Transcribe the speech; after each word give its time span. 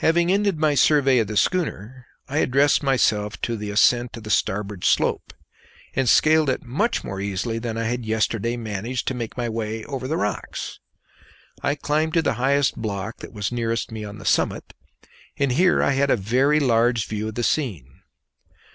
Having 0.00 0.30
ended 0.30 0.58
my 0.58 0.74
survey 0.74 1.16
of 1.18 1.28
the 1.28 1.36
schooner, 1.38 2.04
I 2.28 2.40
addressed 2.40 2.82
myself 2.82 3.40
to 3.40 3.56
the 3.56 3.70
ascent 3.70 4.14
of 4.18 4.24
the 4.24 4.28
starboard 4.28 4.84
slope, 4.84 5.32
and 5.94 6.06
scaled 6.10 6.50
it 6.50 6.62
much 6.62 7.02
more 7.02 7.22
easily 7.22 7.58
than 7.58 7.78
I 7.78 7.84
had 7.84 8.04
yesterday 8.04 8.58
managed 8.58 9.08
to 9.08 9.14
make 9.14 9.34
my 9.38 9.48
way 9.48 9.82
over 9.84 10.06
the 10.06 10.18
rocks. 10.18 10.78
I 11.62 11.74
climbed 11.74 12.12
to 12.12 12.20
the 12.20 12.34
highest 12.34 12.76
block 12.76 13.20
that 13.20 13.32
was 13.32 13.50
nearest 13.50 13.90
me 13.90 14.04
on 14.04 14.18
the 14.18 14.26
summit, 14.26 14.74
and 15.38 15.52
here 15.52 15.82
I 15.82 15.92
had 15.92 16.10
a 16.10 16.16
very 16.16 16.60
large 16.60 17.06
view 17.06 17.28
of 17.28 17.34
the 17.36 17.42
scene. 17.42 18.02